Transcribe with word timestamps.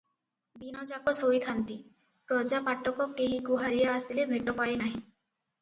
ଦିନଯାକ 0.61 1.11
ଶୋଇଥାନ୍ତି, 1.19 1.77
ପ୍ରଜା 2.31 2.63
ପାଟକ 2.71 3.07
କେହି 3.21 3.39
ଗୁହାରିଆ 3.51 3.93
ଆସିଲେ 3.99 4.27
ଭେଟ 4.35 4.57
ପାଏ 4.63 4.83
ନାହିଁ। 4.85 4.99